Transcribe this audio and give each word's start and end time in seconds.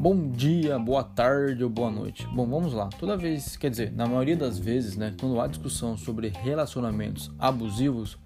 Bom 0.00 0.30
dia, 0.30 0.78
boa 0.78 1.04
tarde 1.04 1.62
ou 1.62 1.68
boa 1.68 1.90
noite. 1.90 2.26
Bom, 2.28 2.46
vamos 2.46 2.72
lá. 2.72 2.88
Toda 2.98 3.18
vez, 3.18 3.54
quer 3.54 3.68
dizer, 3.68 3.92
na 3.92 4.06
maioria 4.06 4.34
das 4.34 4.58
vezes, 4.58 4.96
né, 4.96 5.14
quando 5.20 5.38
há 5.38 5.46
discussão 5.46 5.94
sobre 5.94 6.28
relacionamentos 6.28 7.30
abusivos, 7.38 8.16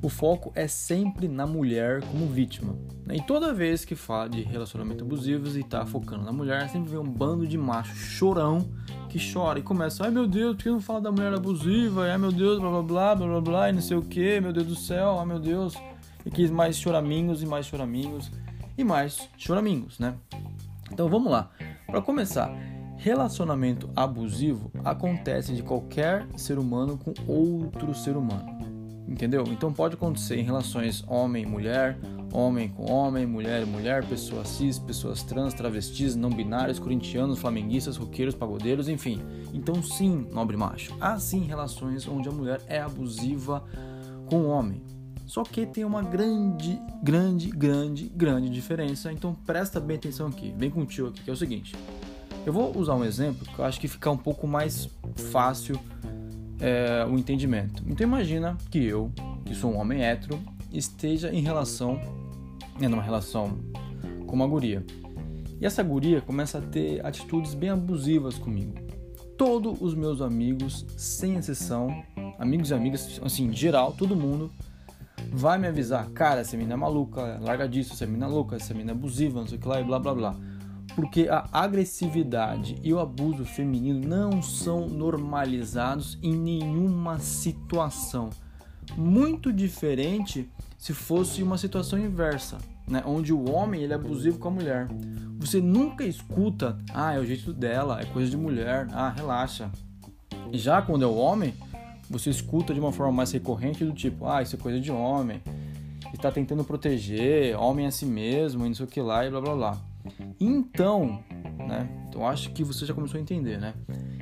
o 0.00 0.08
foco 0.08 0.50
é 0.54 0.66
sempre 0.66 1.28
na 1.28 1.46
mulher 1.46 2.02
como 2.06 2.26
vítima. 2.28 2.74
Né? 3.04 3.16
E 3.16 3.22
toda 3.26 3.52
vez 3.52 3.84
que 3.84 3.94
fala 3.94 4.30
de 4.30 4.40
relacionamentos 4.40 5.02
abusivos 5.02 5.54
e 5.54 5.62
tá 5.62 5.84
focando 5.84 6.24
na 6.24 6.32
mulher, 6.32 6.66
sempre 6.70 6.88
vem 6.88 6.98
um 6.98 7.12
bando 7.12 7.46
de 7.46 7.58
macho 7.58 7.94
chorão 7.94 8.66
que 9.10 9.18
chora 9.32 9.58
e 9.58 9.62
começa, 9.62 10.04
ai 10.04 10.10
meu 10.10 10.26
Deus, 10.26 10.56
por 10.56 10.62
que 10.62 10.70
não 10.70 10.80
fala 10.80 11.02
da 11.02 11.12
mulher 11.12 11.34
abusiva? 11.34 12.06
Ai 12.06 12.16
meu 12.16 12.32
Deus, 12.32 12.58
blá 12.58 12.70
blá 12.70 12.82
blá, 12.82 13.14
blá 13.14 13.26
blá 13.26 13.40
blá, 13.42 13.68
e 13.68 13.74
não 13.74 13.82
sei 13.82 13.98
o 13.98 14.02
que, 14.02 14.40
meu 14.40 14.50
Deus 14.50 14.66
do 14.66 14.76
céu, 14.76 15.18
ai 15.20 15.26
meu 15.26 15.38
Deus. 15.38 15.74
E 16.24 16.30
quis 16.30 16.50
mais 16.50 16.78
choramingos 16.78 17.42
e 17.42 17.46
mais 17.46 17.66
choramingos 17.66 18.32
e 18.78 18.82
mais 18.82 19.28
choramingos, 19.36 19.98
né? 19.98 20.14
Então 20.92 21.08
vamos 21.08 21.32
lá. 21.32 21.50
Para 21.86 22.02
começar, 22.02 22.54
relacionamento 22.96 23.90
abusivo 23.96 24.70
acontece 24.84 25.54
de 25.54 25.62
qualquer 25.62 26.26
ser 26.36 26.58
humano 26.58 26.98
com 26.98 27.14
outro 27.26 27.94
ser 27.94 28.16
humano. 28.16 28.60
Entendeu? 29.08 29.44
Então 29.48 29.72
pode 29.72 29.94
acontecer 29.94 30.36
em 30.38 30.44
relações 30.44 31.04
homem-mulher, 31.08 31.98
homem 32.32 32.68
com 32.68 32.90
homem, 32.90 33.26
mulher 33.26 33.66
mulher, 33.66 34.06
pessoas 34.06 34.48
cis, 34.48 34.78
pessoas 34.78 35.22
trans, 35.22 35.52
travestis, 35.52 36.14
não 36.14 36.30
binários, 36.30 36.78
corintianos, 36.78 37.38
flamenguistas, 37.38 37.96
roqueiros, 37.96 38.34
pagodeiros, 38.34 38.88
enfim. 38.88 39.20
Então 39.52 39.82
sim, 39.82 40.26
nobre 40.32 40.56
macho, 40.56 40.96
há 41.00 41.18
sim 41.18 41.40
relações 41.40 42.06
onde 42.06 42.28
a 42.28 42.32
mulher 42.32 42.62
é 42.66 42.80
abusiva 42.80 43.64
com 44.26 44.42
o 44.42 44.48
homem. 44.48 44.82
Só 45.32 45.44
que 45.44 45.64
tem 45.64 45.82
uma 45.82 46.02
grande, 46.02 46.78
grande, 47.02 47.48
grande, 47.48 48.06
grande 48.14 48.50
diferença. 48.50 49.10
Então 49.10 49.34
presta 49.34 49.80
bem 49.80 49.96
atenção 49.96 50.26
aqui. 50.26 50.52
Vem 50.58 50.68
com 50.68 50.82
o 50.82 50.84
tio 50.84 51.06
aqui, 51.06 51.22
que 51.22 51.30
é 51.30 51.32
o 51.32 51.36
seguinte. 51.36 51.74
Eu 52.44 52.52
vou 52.52 52.76
usar 52.76 52.96
um 52.96 53.02
exemplo 53.02 53.46
que 53.46 53.58
eu 53.58 53.64
acho 53.64 53.80
que 53.80 53.88
fica 53.88 54.10
um 54.10 54.16
pouco 54.18 54.46
mais 54.46 54.90
fácil 55.32 55.80
é, 56.60 57.06
o 57.10 57.18
entendimento. 57.18 57.82
Então 57.86 58.06
imagina 58.06 58.58
que 58.70 58.84
eu, 58.84 59.10
que 59.46 59.54
sou 59.54 59.72
um 59.72 59.78
homem 59.78 60.04
hétero, 60.04 60.38
esteja 60.70 61.32
em 61.32 61.40
relação, 61.40 61.98
né, 62.78 62.86
numa 62.86 63.02
relação 63.02 63.58
com 64.26 64.36
uma 64.36 64.46
guria. 64.46 64.84
E 65.58 65.64
essa 65.64 65.82
guria 65.82 66.20
começa 66.20 66.58
a 66.58 66.60
ter 66.60 67.02
atitudes 67.06 67.54
bem 67.54 67.70
abusivas 67.70 68.36
comigo. 68.36 68.74
Todos 69.38 69.80
os 69.80 69.94
meus 69.94 70.20
amigos, 70.20 70.84
sem 70.94 71.36
exceção, 71.36 72.04
amigos 72.38 72.68
e 72.68 72.74
amigas, 72.74 73.18
assim, 73.24 73.50
geral, 73.50 73.94
todo 73.94 74.14
mundo 74.14 74.52
vai 75.30 75.58
me 75.58 75.68
avisar, 75.68 76.08
cara, 76.10 76.40
essa 76.40 76.56
menina 76.56 76.74
é 76.74 76.76
maluca, 76.76 77.38
larga 77.40 77.68
disso, 77.68 77.92
essa 77.92 78.06
menina 78.06 78.26
é 78.26 78.28
louca, 78.28 78.56
essa 78.56 78.72
menina 78.72 78.92
é 78.92 78.94
abusiva, 78.94 79.40
não 79.40 79.46
sei 79.46 79.58
o 79.58 79.60
que 79.60 79.68
lá 79.68 79.80
e 79.80 79.84
blá 79.84 79.98
blá 79.98 80.14
blá. 80.14 80.36
Porque 80.94 81.28
a 81.28 81.48
agressividade 81.52 82.78
e 82.82 82.92
o 82.92 82.98
abuso 82.98 83.44
feminino 83.44 84.06
não 84.06 84.42
são 84.42 84.88
normalizados 84.88 86.18
em 86.22 86.34
nenhuma 86.34 87.18
situação. 87.18 88.30
Muito 88.96 89.52
diferente 89.52 90.50
se 90.76 90.92
fosse 90.92 91.42
uma 91.42 91.56
situação 91.56 91.98
inversa, 91.98 92.58
né? 92.86 93.02
onde 93.06 93.32
o 93.32 93.50
homem 93.50 93.82
ele 93.82 93.92
é 93.92 93.96
abusivo 93.96 94.38
com 94.38 94.48
a 94.48 94.50
mulher. 94.50 94.88
Você 95.38 95.60
nunca 95.60 96.04
escuta, 96.04 96.76
ah, 96.92 97.14
é 97.14 97.18
o 97.18 97.24
jeito 97.24 97.52
dela, 97.52 98.00
é 98.00 98.04
coisa 98.04 98.30
de 98.30 98.36
mulher, 98.36 98.88
ah, 98.92 99.08
relaxa. 99.08 99.70
Já 100.52 100.82
quando 100.82 101.04
é 101.04 101.06
o 101.06 101.14
homem, 101.14 101.54
você 102.12 102.28
escuta 102.28 102.74
de 102.74 102.80
uma 102.80 102.92
forma 102.92 103.12
mais 103.12 103.32
recorrente 103.32 103.84
do 103.84 103.92
tipo, 103.92 104.26
ah, 104.26 104.42
isso 104.42 104.54
é 104.54 104.58
coisa 104.58 104.78
de 104.78 104.92
homem, 104.92 105.40
está 106.12 106.30
tentando 106.30 106.62
proteger, 106.62 107.58
homem 107.58 107.86
a 107.86 107.90
si 107.90 108.04
mesmo, 108.04 108.64
e 108.64 108.68
não 108.68 108.74
sei 108.74 108.84
o 108.84 108.88
que 108.88 109.00
lá, 109.00 109.26
e 109.26 109.30
blá 109.30 109.40
blá 109.40 109.54
blá. 109.54 109.78
Então, 110.38 111.24
né? 111.66 111.88
Então 112.08 112.26
acho 112.28 112.50
que 112.50 112.62
você 112.62 112.84
já 112.84 112.92
começou 112.92 113.18
a 113.18 113.22
entender, 113.22 113.58
né? 113.58 113.72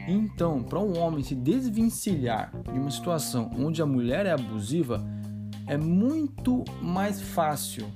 Então, 0.06 0.62
para 0.62 0.78
um 0.78 0.98
homem 0.98 1.22
se 1.22 1.34
desvencilhar 1.34 2.52
de 2.72 2.78
uma 2.78 2.90
situação 2.90 3.50
onde 3.58 3.82
a 3.82 3.86
mulher 3.86 4.24
é 4.24 4.30
abusiva, 4.30 5.04
é 5.66 5.76
muito 5.76 6.64
mais 6.80 7.20
fácil, 7.20 7.86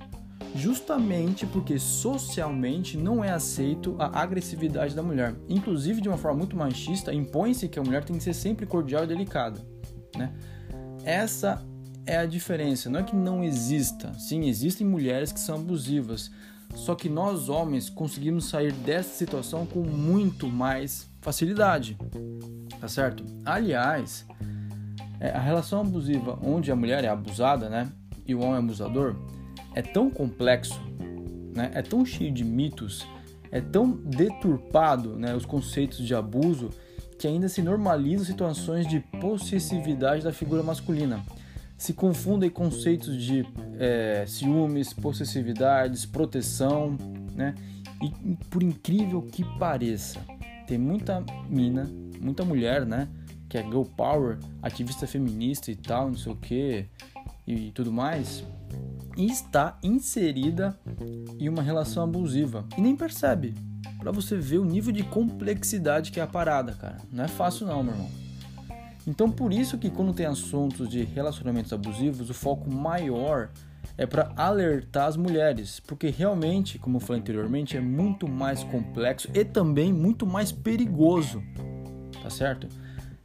justamente 0.57 1.47
porque 1.47 1.79
socialmente 1.79 2.97
não 2.97 3.23
é 3.23 3.31
aceito 3.31 3.95
a 3.99 4.21
agressividade 4.21 4.95
da 4.95 5.03
mulher. 5.03 5.35
Inclusive, 5.49 6.01
de 6.01 6.09
uma 6.09 6.19
forma 6.19 6.39
muito 6.39 6.57
machista, 6.57 7.13
impõe-se 7.13 7.69
que 7.69 7.79
a 7.79 7.83
mulher 7.83 8.05
tem 8.05 8.17
que 8.17 8.25
ser 8.25 8.35
sempre 8.35 8.67
cordial 8.67 9.05
e 9.05 9.07
delicada 9.07 9.74
né? 10.17 10.33
Essa 11.05 11.65
é 12.07 12.17
a 12.17 12.27
diferença. 12.27 12.89
Não 12.89 13.01
é 13.01 13.03
que 13.03 13.17
não 13.17 13.43
exista. 13.43 14.13
Sim, 14.15 14.47
existem 14.47 14.87
mulheres 14.87 15.33
que 15.33 15.41
são 15.41 15.57
abusivas. 15.57 16.31
Só 16.75 16.95
que 16.95 17.09
nós 17.09 17.49
homens 17.49 17.89
conseguimos 17.89 18.49
sair 18.49 18.73
dessa 18.73 19.11
situação 19.11 19.65
com 19.65 19.81
muito 19.81 20.49
mais 20.49 21.09
facilidade. 21.21 21.97
Tá 22.81 22.89
certo? 22.89 23.25
Aliás, 23.45 24.27
é, 25.21 25.31
a 25.31 25.41
relação 25.41 25.81
abusiva 25.81 26.39
onde 26.43 26.71
a 26.73 26.77
mulher 26.77 27.05
é 27.05 27.09
abusada, 27.09 27.69
né? 27.69 27.91
E 28.27 28.35
o 28.35 28.41
homem 28.41 28.57
é 28.57 28.59
abusador 28.59 29.15
é 29.75 29.83
tão 29.83 30.09
complexo, 30.09 30.81
né? 31.55 31.71
É 31.75 31.83
tão 31.83 32.07
cheio 32.07 32.33
de 32.33 32.45
mitos, 32.45 33.07
é 33.51 33.61
tão 33.61 33.91
deturpado, 33.91 35.17
né? 35.17 35.35
Os 35.35 35.45
conceitos 35.45 35.99
de 35.99 36.15
abuso 36.15 36.71
que 37.19 37.27
ainda 37.27 37.49
se 37.49 37.63
normalizam 37.63 38.25
situações 38.25 38.87
de 38.87 39.01
possessividade 39.21 40.23
da 40.25 40.33
figura 40.33 40.63
masculina. 40.63 41.25
Se 41.77 41.93
confundem 41.93 42.51
conceitos 42.51 43.21
de 43.21 43.47
é, 43.79 44.25
ciúmes, 44.27 44.93
possessividades, 44.93 46.07
proteção, 46.07 46.97
né? 47.35 47.55
E 48.03 48.37
por 48.49 48.63
incrível 48.63 49.23
que 49.23 49.45
pareça, 49.59 50.21
tem 50.67 50.79
muita 50.79 51.25
mina, 51.49 51.91
muita 52.21 52.45
mulher, 52.45 52.87
né? 52.87 53.09
Que 53.49 53.59
é 53.59 53.63
girl 53.63 53.83
power, 53.83 54.39
ativista 54.63 55.07
feminista 55.07 55.71
e 55.71 55.77
tal, 55.77 56.09
não 56.09 56.17
sei 56.17 56.33
o 56.33 56.37
que 56.37 56.87
e 57.47 57.71
tudo 57.73 57.93
mais, 57.93 58.45
e 59.17 59.27
está 59.27 59.79
inserida 59.83 60.79
em 61.39 61.49
uma 61.49 61.63
relação 61.63 62.03
abusiva 62.03 62.65
e 62.77 62.81
nem 62.81 62.97
percebe, 62.97 63.55
para 64.05 64.13
você 64.13 64.37
ver 64.37 64.59
o 64.59 64.67
nível 64.67 64.93
de 64.93 65.03
complexidade 65.03 66.13
que 66.13 66.21
é 66.21 66.23
a 66.23 66.27
parada, 66.27 66.73
cara. 66.73 66.99
Não 67.11 67.25
é 67.25 67.29
fácil 67.29 67.67
não, 67.67 67.83
meu 67.83 67.95
irmão. 67.95 68.11
Então 69.07 69.31
por 69.31 69.51
isso 69.51 69.79
que 69.79 69.89
quando 69.89 70.13
tem 70.13 70.27
assuntos 70.27 70.91
de 70.91 71.05
relacionamentos 71.05 71.73
abusivos, 71.73 72.29
o 72.29 72.35
foco 72.35 72.71
maior 72.71 73.49
é 73.97 74.05
para 74.05 74.31
alertar 74.37 75.07
as 75.07 75.17
mulheres, 75.17 75.81
porque 75.81 76.11
realmente, 76.11 76.79
como 76.79 76.99
eu 76.99 77.01
falei 77.01 77.23
anteriormente, 77.23 77.79
é 77.79 77.81
muito 77.81 78.29
mais 78.29 78.63
complexo 78.65 79.27
e 79.33 79.43
também 79.43 79.91
muito 79.91 80.27
mais 80.27 80.53
perigoso. 80.53 81.43
Tá 82.23 82.29
certo? 82.29 82.69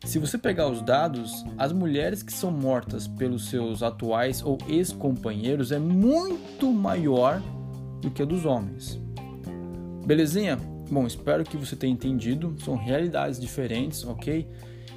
Se 0.05 0.17
você 0.17 0.37
pegar 0.37 0.69
os 0.69 0.81
dados, 0.81 1.43
as 1.57 1.73
mulheres 1.73 2.23
que 2.23 2.31
são 2.31 2.51
mortas 2.51 3.05
pelos 3.05 3.49
seus 3.49 3.83
atuais 3.83 4.41
ou 4.41 4.57
ex-companheiros 4.65 5.73
é 5.73 5.79
muito 5.79 6.71
maior 6.71 7.41
do 7.99 8.09
que 8.09 8.21
a 8.21 8.25
dos 8.25 8.45
homens. 8.45 8.97
Belezinha? 10.09 10.57
Bom, 10.89 11.05
espero 11.05 11.43
que 11.43 11.55
você 11.55 11.75
tenha 11.75 11.93
entendido. 11.93 12.55
São 12.65 12.75
realidades 12.75 13.39
diferentes, 13.39 14.03
ok? 14.03 14.47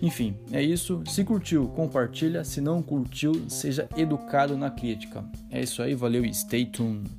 Enfim, 0.00 0.34
é 0.50 0.62
isso. 0.62 1.02
Se 1.06 1.22
curtiu, 1.22 1.68
compartilha. 1.68 2.42
Se 2.44 2.62
não 2.62 2.82
curtiu, 2.82 3.44
seja 3.46 3.86
educado 3.94 4.56
na 4.56 4.70
crítica. 4.70 5.22
É 5.50 5.60
isso 5.60 5.82
aí, 5.82 5.94
valeu 5.94 6.24
e 6.24 6.32
stay 6.32 6.64
tuned. 6.64 7.10